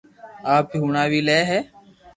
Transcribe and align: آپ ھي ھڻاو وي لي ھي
آپ 0.55 0.65
ھي 0.73 0.77
ھڻاو 0.85 1.07
وي 1.11 1.21
لي 1.27 1.39
ھي 1.49 1.59